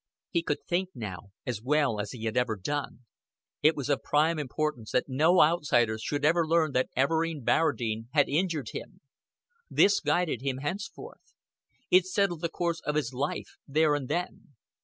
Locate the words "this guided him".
9.69-10.57